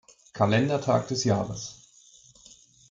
[0.33, 1.79] Kalendertag des Jahres.